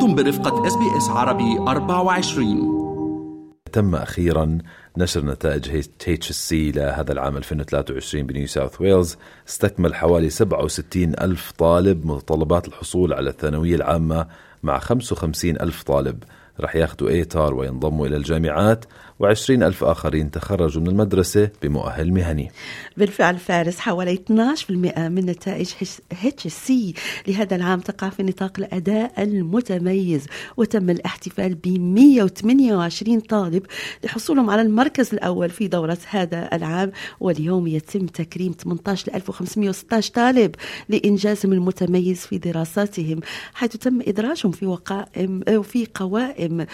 [0.00, 2.80] أنتم برفقة SBS عربي 24
[3.72, 4.58] تم أخيرا
[4.96, 9.16] نشر نتائج HSC لهذا العام 2023 بنيو ساوث ويلز.
[9.48, 14.26] استكمل حوالي 67 ألف طالب متطلبات الحصول على الثانوية العامة
[14.62, 16.22] مع 55 ألف طالب.
[16.60, 18.84] رح ياخذوا ATAR وينضموا إلى الجامعات.
[19.22, 22.50] و20 ألف آخرين تخرجوا من المدرسة بمؤهل مهني.
[22.96, 25.72] بالفعل فارس حوالي 12% من نتائج
[26.24, 26.94] HSC
[27.28, 30.26] لهذا العام تقع في نطاق الأداء المتميز
[30.56, 33.66] وتم الاحتفال ب 128 طالب
[34.04, 40.54] لحصولهم على المركز الأول في دورة هذا العام واليوم يتم تكريم 18516 طالب
[40.88, 43.20] لإنجازهم المتميز في دراساتهم
[43.54, 46.66] حيث تم إدراجهم في وقائم في قوائم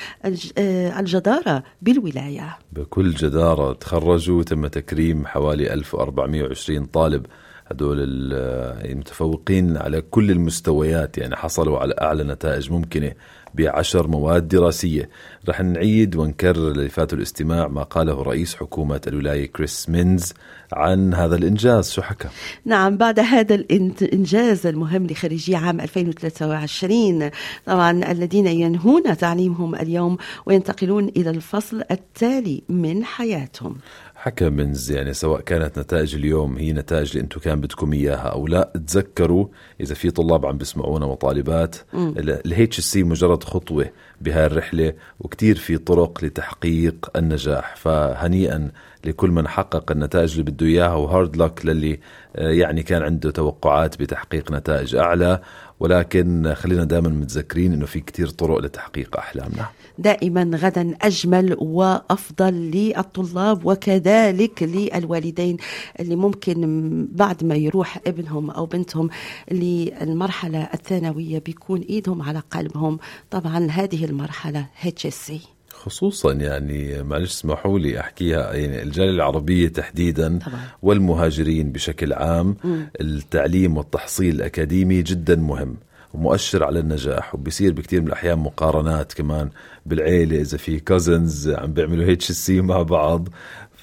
[0.98, 2.35] الجدارة بالولاية.
[2.72, 7.26] بكل جدارة تخرجوا تم تكريم حوالي 1420 طالب
[7.70, 13.12] هدول المتفوقين على كل المستويات يعني حصلوا على أعلى نتائج ممكنة
[13.54, 15.08] بعشر مواد دراسية.
[15.48, 20.34] رح نعيد ونكرر اللي فاتوا الاستماع ما قاله رئيس حكومة الولاية كريس مينز
[20.72, 21.90] عن هذا الإنجاز.
[21.90, 22.28] شو حكى؟
[22.64, 27.30] نعم بعد هذا الإنجاز المهم لخريجي عام 2023
[27.66, 33.76] طبعا الذين ينهون تعليمهم اليوم وينتقلون إلى الفصل التالي من حياتهم.
[34.16, 38.46] حكى مينز يعني سواء كانت نتائج اليوم هي نتائج اللي أنتم كان بدكم إياها أو
[38.46, 39.46] لا تذكروا
[39.80, 41.76] إذا في طلاب عم بيسمعونا وطالبات.
[41.94, 47.76] ال HSC مجرد خطوة بهاي الرحلة وكثير في طرق لتحقيق النجاح.
[47.76, 48.70] فهنيئا
[49.06, 52.00] لكل من حقق النتائج اللي بده إياها و hard luck للي
[52.36, 55.40] آه، يعني كان عنده توقعات بتحقيق نتائج أعلى.
[55.80, 59.66] ولكن خلينا دائما متذكرين إنه في كثير طرق لتحقيق أحلامنا.
[59.98, 65.56] دائما غدا أجمل وأفضل للطلاب وكذلك للوالدين
[66.00, 69.10] اللي ممكن بعد ما يروح ابنهم أو بنتهم
[69.50, 72.98] للمرحلة الثانوية بيكون إيدهم على قلبهم.
[73.30, 74.66] طبعا هذه المرحلة
[75.08, 80.60] سي خصوصا يعني معلش اسمحوا لي أحكيها يعني الجالية العربية تحديدا طبعا.
[80.82, 82.76] والمهاجرين بشكل عام م.
[83.00, 85.76] التعليم والتحصيل الأكاديمي جدا مهم
[86.14, 89.50] ومؤشر على النجاح وبصير بكثير من الأحيان مقارنات كمان
[89.86, 93.28] بالعيلة إذا في cousins عم بيعملوا HSC مع بعض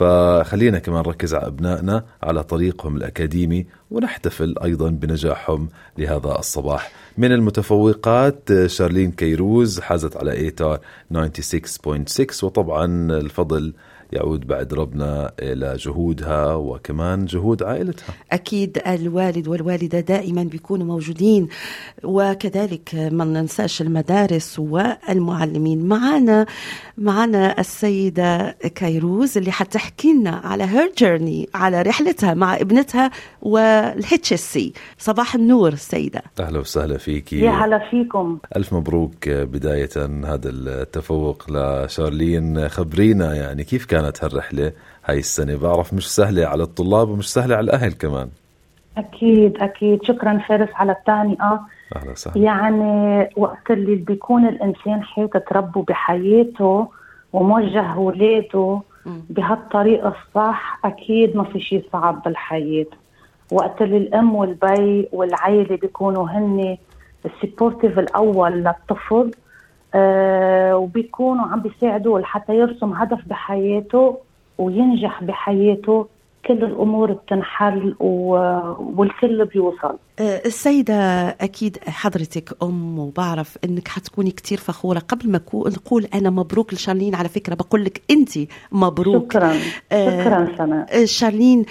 [0.03, 6.91] فخلينا كمان نركز على أبنائنا على طريقهم الأكاديمي ونحتفل أيضا بنجاحهم لهذا الصباح.
[7.18, 10.80] من المتفوقات شارلين كيروز حازت على ATAR
[11.13, 13.74] 96.6 وطبعا الفضل
[14.13, 18.13] يعود بعد ربنا إلى جهودها وكمان جهود عائلتها.
[18.31, 21.47] أكيد الوالد والوالدة دائما بيكونوا موجودين
[22.03, 25.85] وكذلك ما ننساش المدارس والمعلمين.
[25.88, 26.46] معنا
[26.97, 33.12] معنا السيدة كيروز اللي حتحكي لنا على her journey على رحلتها مع ابنتها
[33.42, 37.34] وال HSC صباح النور السيدة أهلا وسهلا فيك.
[37.34, 38.38] يا هلا فيكم.
[38.56, 39.90] ألف مبروك بداية
[40.25, 43.35] هذا التفوق لشارلين خبرينا.
[43.35, 44.72] يعني كيف كان كانت هالرحلة
[45.06, 45.58] هاي السنة.
[45.58, 48.30] بعرف مش سهلة على الطلاب ومش سهلة على الأهل كمان.
[48.97, 50.03] أكيد أكيد.
[50.03, 50.69] شكرا فارس.
[50.75, 51.62] على التهنئة
[51.96, 52.38] أهلا وسهلا.
[52.38, 56.88] يعني وقت اللي بيكون الإنسان حياته تربوا بحياته
[57.34, 58.81] وموجه أولاده
[59.30, 62.86] بهالطريقة الصح أكيد ما في شيء صعب بالحياة.
[63.52, 66.78] وقت اللي الأم والبي والعائلة بيكونوا هن
[67.26, 69.31] ال supportive الأول للطفل
[69.96, 74.18] آه وبيكونوا عم بيساعدوه لحتى يرسم هدف بحياته
[74.58, 76.08] وينجح بحياته.
[76.48, 79.98] كل الأمور بتنحل والكل بيوصل.
[80.20, 85.00] آه، السيدة أكيد حضرتك أم وبعرف أنك حتكوني كتير فخورة.
[85.00, 88.30] قبل ما نقول أنا مبروك لشارلين على فكرة بقول لك أنت
[88.72, 89.34] مبروك.
[89.34, 89.54] شكرا.
[89.92, 91.66] آه، شكرا سنة شارلين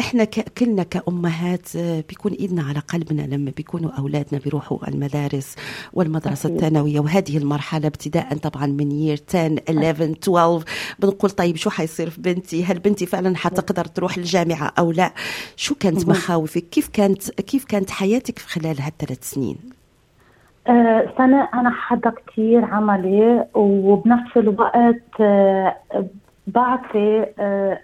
[0.00, 0.24] إحنا
[0.58, 5.56] كلنا كأمهات آه، بيكون إيدنا على قلبنا لما بيكونوا أولادنا بيروحوا المدارس
[5.92, 10.64] والمدرسة الثانوية وهذه المرحلة ابتداء طبعا من يير 10 11 12
[10.98, 15.10] بنقول طيب شو حيصير في بنتي؟ هل بنتي فعلا حتقدر تروح الجامعة أو لا؟
[15.56, 19.56] شو كانت مخاوفك؟ كيف كانت كيف كانت حياتك في خلال هالثلاث سنين؟
[20.66, 25.76] أه سنة أنا حدا كتير عملي وبنفس الوقت أه
[26.54, 27.78] بعطي آه،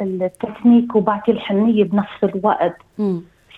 [0.00, 2.76] التكنيك وبعطي الحنية بنفس الوقت.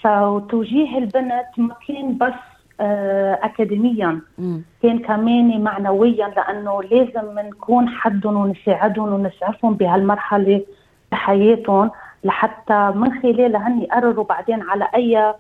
[0.01, 2.33] فتوجيه البنت ما كان بس
[2.81, 4.21] آه، اكاديميا.
[4.39, 4.63] مم.
[4.83, 10.63] كان كمان معنويا لأنه لازم نكون حدهم ونساعدهم ونسعفهم بهالمرحلة
[11.13, 11.91] بحياتهم
[12.25, 15.35] لحتى من خلالها هن يقرروا بعدين على أي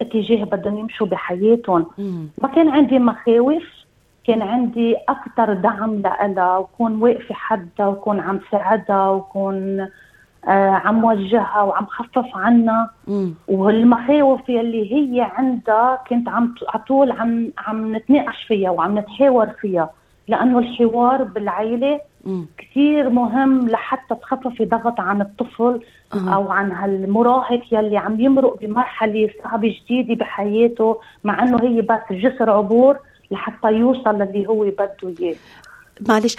[0.00, 1.86] اتجاه بدهم يمشوا بحياتهم.
[2.42, 3.62] ما كان عندي مخاوف
[4.26, 9.80] كان عندي أكثر دعم لها وكون واقفه حدها وكون عم ساعدها وكون
[10.48, 12.90] آه عم وجهها وعم خفف عنا.
[13.48, 19.90] والمخاوف يلي هي عندها كنت عم على طول عم عم نتناقش فيها وعم نتحاور فيها.
[20.28, 22.00] لأنه الحوار بالعائله
[22.58, 25.80] كثير مهم لحتى تخففي ضغط عن الطفل
[26.14, 26.34] أه.
[26.34, 32.50] أو عن هالمراهق يلي عم يمرق بمرحلة صعبة جديدة بحياته مع إنه هي بس جسر
[32.50, 32.98] عبور.
[33.32, 35.34] لحتى يوصل للي هو بده إياه.
[36.08, 36.36] معلش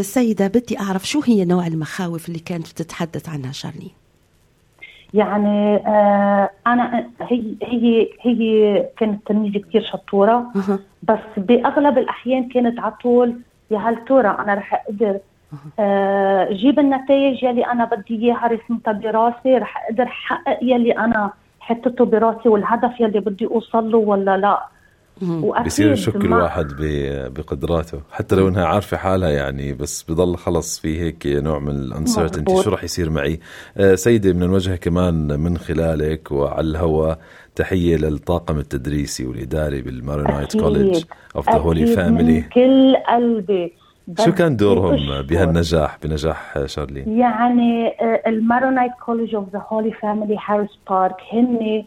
[0.00, 3.90] سيدة بدي أعرف شو هي نوع المخاوف اللي كانت بتتحدث عنها شارلين؟
[5.14, 10.46] يعني آه أنا هي هي هي كانت تلميذة كثير شطورة
[11.02, 13.34] بس بأغلب الأحيان كانت على طول
[13.70, 15.18] يا هل ترى أنا رح أقدر
[15.78, 21.30] آه جيب النتائج يلي أنا بدي إياها رسمتها براسي رح أقدر أحقق يلي أنا
[21.60, 24.66] حطيته براسي والهدف يلي بدي اوصل له ولا لا.
[25.66, 26.66] بصير يشك الواحد
[27.36, 28.00] بقدراته.
[28.10, 32.70] حتى لو إنها عارفة حالها يعني بس بضل خلص في هيك نوع من الانسرتينتي شو
[32.70, 33.40] رح يصير معي؟
[33.76, 37.18] آه سيدة من الوجه كمان من خلالك وعلى الهواء
[37.54, 41.04] تحية للطاقم التدريسي والإداري بال Maronite College
[41.36, 43.72] of the Holy Family من كل قلبي.
[44.24, 50.36] شو كان دورهم بهالنجاح بنجاح شارلين؟ يعني آه، ال Maronite College of the Holy Family
[50.46, 51.84] Harris Park هن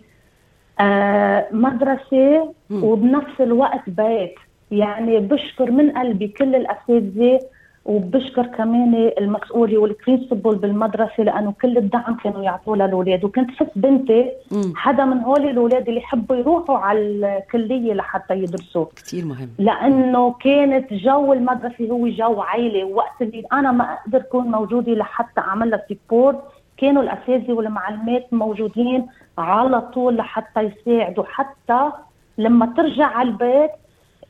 [0.79, 4.35] آه، مدرسة وبنفس الوقت بيت.
[4.71, 7.39] يعني بشكر من قلبي كل الأساتذة
[7.85, 13.23] وبشكر كمان المسؤولة وال principal بالمدرسة لأنه كل الدعم كانوا يعطوه للأولاد.
[13.23, 14.31] وكنت حس بنتي
[14.75, 18.85] حدا من هول الأولاد اللي يحبوا يروحوا على الكلية لحتى يدرسوا.
[18.95, 19.49] كثير مهم.
[19.59, 25.41] لأنه كانت جو المدرسة هو جو عائلة وقت اللي أنا ما أقدر أكون موجودة لحتى
[25.41, 26.39] أعمل لها support
[26.77, 31.91] كانوا الأساتذة والمعلمات موجودين على طول لحتى يساعدوا حتى
[32.37, 33.71] لما ترجع على البيت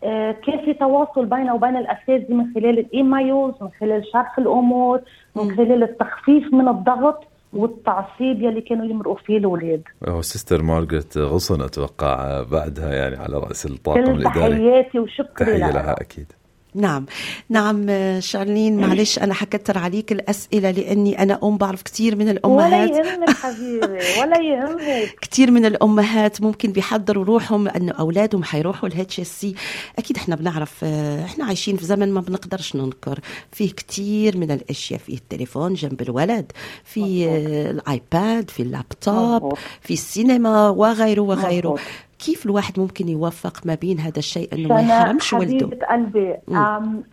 [0.03, 5.01] آه، كان في تواصل بينه وبين الأساتذة من خلال ال emails من خلال شرح الأمور
[5.35, 7.23] من خلال التخفيف من الضغط
[7.53, 9.81] والتعصيب يلي كانوا يمرقوا فيه الأولاد.
[10.21, 14.55] Sister مارغريت غصن أتوقع بعدها يعني على رأس الطاقم الإداري.
[14.55, 16.31] تحياتي وشكري تحية لها أكيد.
[16.75, 17.05] نعم.
[17.49, 17.85] نعم
[18.19, 22.89] شارلين معلش أنا حكتر عليك الأسئلة لأني أنا أم بعرف كثير من الأمهات.
[22.91, 25.15] ولا يهمك حبيبي ولا يهمك.
[25.21, 29.55] كثير من الأمهات ممكن بيحضروا روحهم انه أولادهم حيروحوا ال HSC
[29.99, 30.83] أكيد إحنا بنعرف
[31.25, 33.19] إحنا عايشين في زمن ما بنقدرش ننكر.
[33.51, 36.51] فيه كثير من الأشياء في التليفون جنب الولد
[36.83, 37.25] في
[37.69, 41.77] الآيباد في اللابتوب في السينما وغيره وغيره.
[42.25, 46.35] كيف الواحد ممكن يوفق ما بين هذا الشيء إنه ما يحرمش ولده حبيبة قلبي.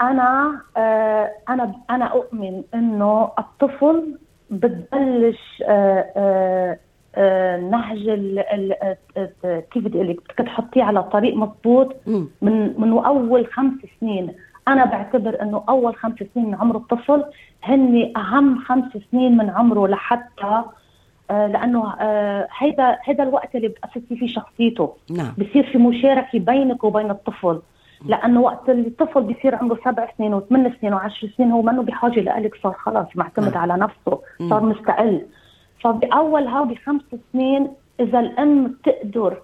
[0.00, 4.18] أنا آه أنا أنا أؤمن إنه الطفل
[4.50, 6.78] بتبلش آه
[7.16, 8.04] آه نهج
[9.72, 11.96] كيف بدي أقول لك؟ تحطيه على طريق مضبوط
[12.42, 14.32] من من أول خمس سنين.
[14.68, 17.24] أنا بعتبر إنه أول خمس سنين من عمر الطفل
[17.62, 20.62] هن أهم خمس سنين من عمره لحتى
[21.30, 24.92] لأنه آه، هيدا هيدا الوقت اللي بتأسسي فيه شخصيته.
[25.10, 25.32] نعم.
[25.38, 27.60] بصير في مشاركة بينك وبين الطفل.
[28.06, 32.54] لأنه وقت الطفل بيصير عمره سبع سنين وثمان سنين وعشر سنين هو منه بحاجة لك
[32.62, 33.58] صار خلص معتمد نعم.
[33.58, 35.26] على نفسه صار مستقل.
[35.80, 37.68] فبأول هودي خمس سنين
[38.00, 39.38] إذا الأم بتقدر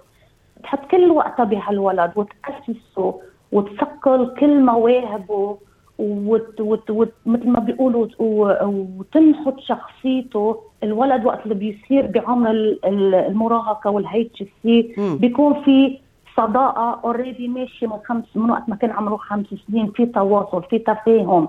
[0.62, 3.20] تحط كل وقتها بهالولد وتأسسه
[3.52, 5.58] وتصقل كل مواهبه
[5.98, 14.44] وت وت وت مثل ما بيقولوا وتنحت شخصيته الولد وقت اللي بيصير بعمر المراهقة وال
[14.62, 15.98] HSC بيكون في
[16.36, 20.78] صداقة already ماشية من خمس من وقت ما كان عمره خمس سنين في تواصل في
[20.78, 21.48] تفاهم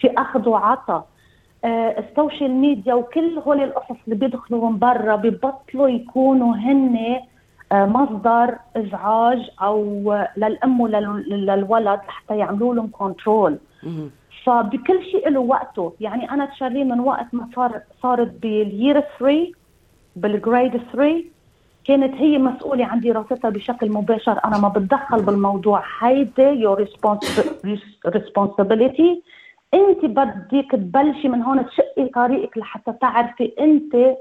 [0.00, 1.06] في أخذ وعطاء
[1.64, 6.98] آه ال social media وكل هول القصص اللي بيدخلوا من برا ببطلوا يكونوا هن
[7.72, 13.58] آه مصدر إزعاج أو للأم وللولد حتى يعملوا لهم control
[14.44, 15.92] فبكل شيء له وقته.
[16.00, 19.52] يعني أنا شارلين من وقت ما صار صارت بال year 3
[20.16, 21.24] بال grade 3
[21.84, 24.40] كانت هي مسؤولة عن دراستها بشكل مباشر.
[24.44, 25.82] أنا ما بتدخل بالموضوع.
[26.00, 26.84] هيدي your
[28.06, 29.20] responsibility.
[29.74, 34.16] أنت بدك تبلشي من هون تشقي طريقك لحتى تعرفي أنت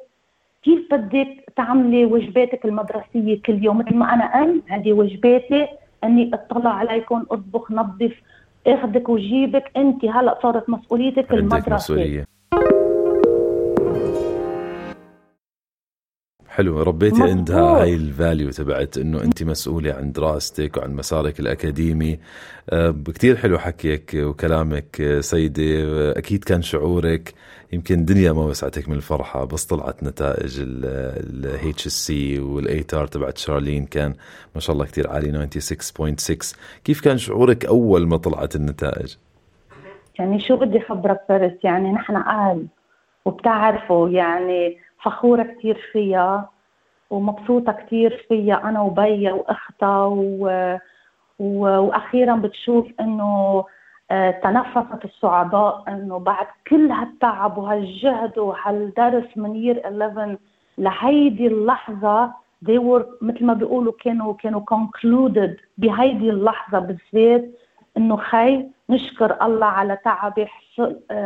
[0.63, 3.77] كيف بدك تعملي واجباتك المدرسية كل يوم.
[3.77, 5.67] مثل ما أنا أم عندي واجباتي.
[6.03, 8.21] أني أطلع عليكم أطبخ نظف
[8.67, 11.75] اخذك وجيبك انت هلا صارت مسؤوليتك المدرسة.
[11.75, 12.36] مسؤولية.
[16.57, 16.81] حلو.
[16.81, 17.29] ربيتي مزبوط.
[17.29, 22.19] عندها هاي الفاليو تبعت إنه انت مسؤولة عن دراستك وعن مسارك الأكاديمي.
[22.69, 25.83] آه، كثير حلو حكيك وكلامك آه، سيدة.
[25.83, 27.33] آه، أكيد كان شعورك
[27.73, 33.85] يمكن الدنيا ما وسعتك من الفرحة بس طلعت نتائج ال HSC وال ATAR تبعت شارلين
[33.85, 34.13] كان
[34.55, 39.15] ما شاء الله كثير عالي 96.6 كيف كان شعورك أول ما طلعت النتائج؟
[40.19, 42.65] يعني شو بدي خبرك فارس يعني نحن أهل
[43.25, 46.49] وبتعرفوا يعني فخورة كتير فيها
[47.09, 50.47] ومبسوطة كتير فيها أنا وبيّا وأختها و...
[51.39, 51.59] و...
[51.79, 53.63] وأخيرا بتشوف إنه
[54.11, 60.37] آه، تنفست السعداء إنه بعد كل هالتعب وهالجهد وهالدرس من يير 11
[60.77, 62.31] لهيدي اللحظة
[62.65, 67.45] they were مثل ما بيقولوا كانوا كانوا concluded بهيدي اللحظة بالذات
[67.97, 70.45] إنه خي نشكر الله على تعبي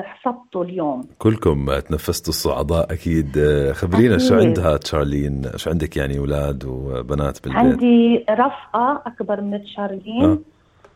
[0.04, 1.02] حسبته اليوم.
[1.20, 3.32] كلكم تنفستوا الصعداء أكيد.
[3.72, 4.28] خبرينا أكيد.
[4.28, 10.24] شو عندها تشارلين؟ شو عندك يعني أولاد وبنات بالبيت؟ عندي رفقة أكبر من تشارلين.
[10.24, 10.40] آه.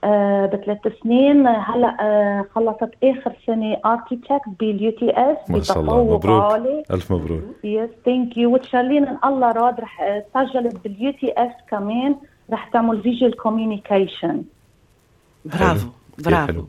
[0.03, 1.47] آه بثلاث سنين.
[1.47, 6.03] هلا آه خلصت آخر سنة architect بال UTS ما شاء الله.
[6.03, 6.43] مبروك.
[6.43, 6.83] عالي.
[6.91, 7.43] ألف مبروك.
[7.63, 12.15] yes thank you وتشارلين إن الله راد رح سجلت بال UTS كمان.
[12.51, 14.43] رح تعمل visual communication
[15.45, 15.87] برافو.
[16.17, 16.65] برافو.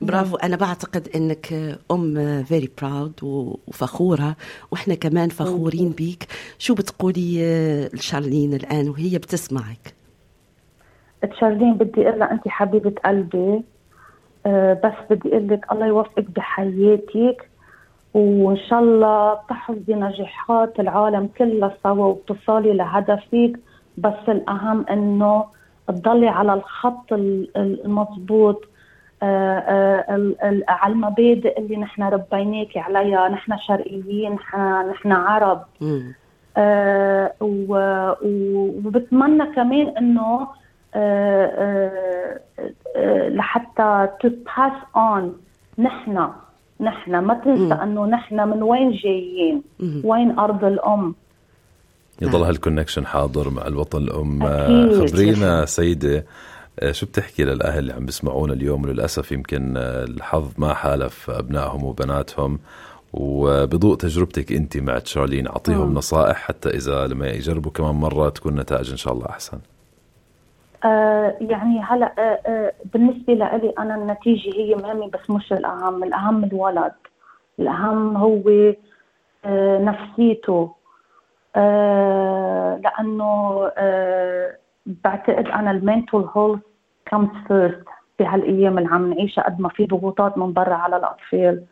[0.00, 0.36] برافو.
[0.36, 4.36] أنا بعتقد إنك I'm very proud وفخورة.
[4.72, 6.26] وإحنا كمان فخورين بيك.
[6.58, 7.38] شو بتقولي
[7.94, 9.94] لشارلين الآن وهي بتسمعك؟
[11.32, 13.62] تشارلين بدي أقول لها أنت حبيبة قلبي.
[14.46, 17.48] أه بس بدي أقول لك الله يوفقك بحياتك.
[18.14, 23.52] وإن شاء الله تحفظي نجاحات العالم كلها سوا وتصالي لهدفك.
[23.98, 25.44] بس الأهم إنه
[25.88, 27.12] تضلي على الخط
[27.56, 28.71] المضبوط آه، آه،
[30.68, 33.28] على المبادئ اللي نحن ربيناكي عليها.
[33.28, 34.32] نحن شرقيين
[34.90, 35.62] نحن عرب.
[36.56, 37.32] آه،
[38.84, 40.48] وبتمنى كمان إنه
[43.36, 45.22] لحتى to pass on
[45.78, 46.28] نحن
[46.80, 47.18] نحن.
[47.18, 49.62] ما تنسى إنه نحن من وين جايين؟
[50.04, 51.14] وين أرض الأم؟
[52.22, 54.40] يضل هالكونكشن حاضر مع الوطن الأم.
[54.92, 56.24] خبرينا سيدة آه،
[56.90, 62.58] شو بتحكي للأهل اللي عم بيسمعونا اليوم؟ وللأسف يمكن آه، الحظ ما حالف أبنائهم وبناتهم
[63.12, 68.90] وبضوء تجربتك أنت مع تشارلين أعطيهم نصائح حتى إذا لما يجربوا كمان مرة تكون نتائج
[68.90, 69.58] إن شاء الله أحسن.
[70.84, 76.04] آه يعني هلا آه آه بالنسبة لي أنا النتيجة هي مهمة بس مش الأهم.
[76.04, 76.92] الأهم الولد.
[77.58, 78.42] الأهم هو
[79.44, 80.74] آه نفسيته.
[81.56, 86.60] آه لأنه آه بعتقد أنا ال mental health
[87.06, 87.84] comes first
[88.18, 91.64] بهالأيام اللي عم نعيشها قد ما في ضغوطات من برا على الأطفال.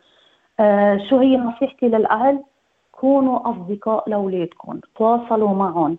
[0.59, 2.43] آه شو هي نصيحتي للأهل؟
[2.91, 5.97] كونوا أصدقاء لأولادكم تواصلوا معهم.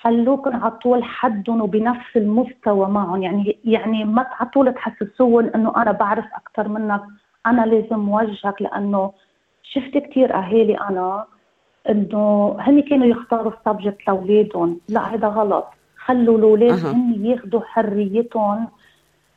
[0.00, 3.22] خلوكم على طول حدهم وبنفس المستوى معهم.
[3.22, 7.02] يعني يعني ما على طول تحسسوهم إنه أنا بعرف أكثر منك
[7.46, 9.12] أنا لازم وجهك لأنه
[9.62, 11.24] شفت كثير أهالي أنا
[11.88, 14.80] إنه هن كانوا يختاروا السبجكت لأولادهم.
[14.88, 15.66] لا هذا غلط.
[16.10, 16.92] خلوا الاولاد أه.
[16.92, 18.68] هن ياخذوا حريتهم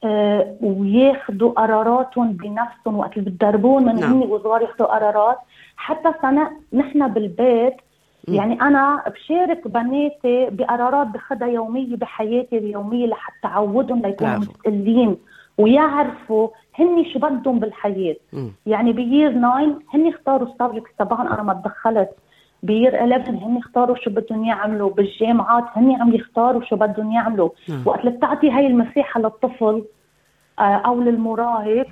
[0.03, 4.13] آه وياخذوا قراراتهم بنفسهم وقت اللي بتدربون من نعم.
[4.13, 5.37] هن وصغار ياخذوا قرارات
[5.77, 7.73] حتى سنة نحن بالبيت
[8.27, 8.33] م.
[8.33, 15.17] يعني أنا بشارك بناتي بقرارات باخذها يومية بحياتي اليومية لحتى أعودهم ليكونوا مستقلين
[15.57, 16.47] ويعرفوا
[16.79, 18.47] هن شو بدهم بالحياة م.
[18.65, 19.59] يعني بيير 9
[19.93, 22.09] هن اختاروا السبجكت تبعهم أنا ما تدخلت
[22.63, 27.83] بير 11 هن اختاروا شو بدهم يعملوا بالجامعات هن عم يختاروا شو بدهم يعملوا نعم.
[27.85, 29.83] وقت اللي بتعطي هاي المساحة للطفل
[30.59, 31.87] آه، أو للمراهق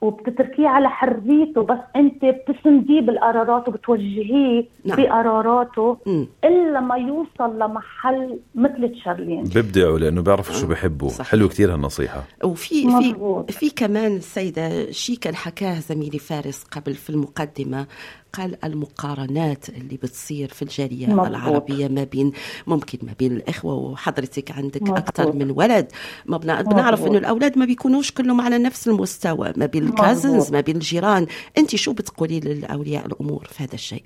[0.00, 4.96] وبتتركيه على حريته بس أنت بتسنديه بالقرارات وبتوجهيه نعم.
[4.96, 6.24] بقراراته م.
[6.44, 11.30] إلا ما يوصل لمحل مثل تشارلين بيبدعوا لأنه بيعرفوا شو بحبوا صحيح.
[11.30, 13.14] حلو كثير هالنصيحة وفي في
[13.52, 17.86] في كمان السيده شيء كان حكاه زميلي فارس قبل في المقدمة
[18.32, 21.26] قال المقارنات اللي بتصير في الجالية مضبوط.
[21.26, 22.32] العربية ما بين
[22.66, 24.88] ممكن ما بين الإخوة وحضرتك عندك.
[24.88, 25.92] أكثر من ولد.
[26.26, 30.76] ما بنعرف إنه الأولاد ما بيكونوش كلهم على نفس المستوى ما بين الكازنز ما بين
[30.76, 31.26] الجيران.
[31.58, 34.04] أنت شو بتقولي للأولياء الأمور في هذا الشيء؟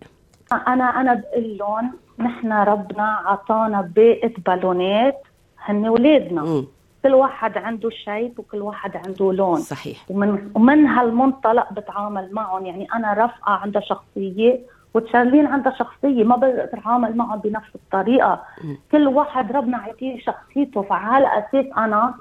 [0.52, 5.22] أنا أنا بقول لهم نحن ربنا عطانا بيئة بالونات
[5.58, 6.64] هن ولادنا.
[7.04, 9.56] كل واحد عنده شيء وكل واحد عنده لون.
[9.56, 10.04] صحيح.
[10.10, 12.66] ومن ومن هالمنطلق بتعامل معهم.
[12.66, 14.60] يعني أنا رفقه عندها شخصية
[14.94, 18.42] وتشارلين عندها شخصية ما بقدر أتعامل معهم بنفس الطريقة.
[18.64, 18.74] م.
[18.92, 20.82] كل واحد ربنا عطيه شخصيته.
[20.82, 22.14] فعلى أساس أنا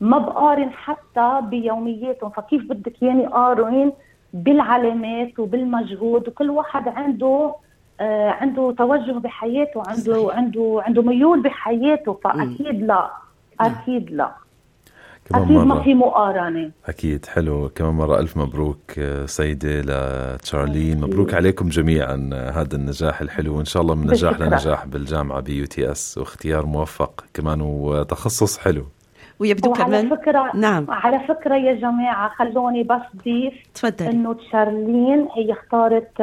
[0.00, 2.30] ما بقارن حتى بيومياتهم.
[2.30, 3.92] فكيف بدك ياني قارن
[4.32, 7.54] بالعلامات وبالمجهود؟ وكل واحد عنده
[8.00, 10.36] آه عنده توجه بحياته عنده صحيح.
[10.36, 12.12] عنده عنده ميول بحياته.
[12.24, 12.94] فأكيد لا.
[12.94, 13.08] نعم.
[13.66, 14.30] أكيد لا.
[15.24, 15.64] كمان أكيد مرة.
[15.64, 16.70] ما في مقارنة.
[16.86, 17.68] أكيد حلو.
[17.68, 21.00] كمان مرة ألف مبروك آه، سيدة لتشارلين.
[21.00, 23.56] مبروك عليكم جميعا آه، هذا النجاح الحلو.
[23.56, 26.18] وإن شاء الله من نجاح لنجاح بالجامعة ب UTS.
[26.18, 28.84] واختيار موفق كمان وتخصص حلو.
[29.38, 30.86] ويبدو كمان؟ على فكرة نعم.
[30.88, 36.20] على فكرة يا جماعة خلوني بس ضيف تفضل إنه تشارلين هي اختارت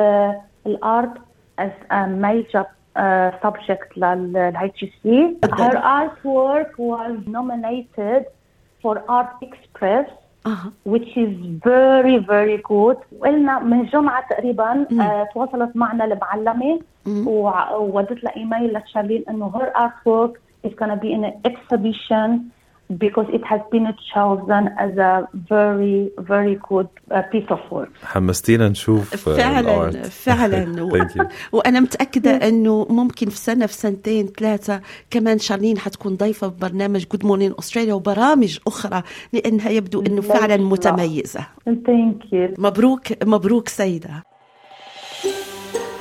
[0.67, 1.13] الارت
[1.62, 2.65] as a major
[2.98, 5.08] uh, subject لل HSC.
[5.60, 8.22] Her artwork was nominated
[8.84, 10.08] for Art Express
[10.48, 11.32] أها which is
[11.66, 16.80] very very good وقلنا من جمعة تقريبا آه تواصلت معنا المعلمة
[17.27, 20.32] وع- وودت لها ايميل لتشارلين انه her artwork
[20.68, 22.30] is to be in an exhibition
[22.89, 27.89] because it has been chosen as a very very good uh, piece of work.
[28.03, 30.01] حمستينا نشوف آه، فعلا.
[30.01, 30.89] فعلا.
[31.53, 37.06] وأنا متأكدة أنه ممكن في سنة في سنتين ثلاثة كمان شارلين حتكون ضيفة في برنامج
[37.12, 39.03] Good Morning Australia وبرامج أخرى
[39.34, 40.63] لأنها يبدو أنه فعلا لا.
[40.63, 42.60] متميزة Thank you.
[42.60, 44.24] مبروك مبروك سيدة